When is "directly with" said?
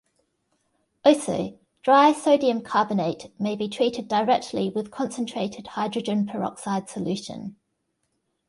4.07-4.89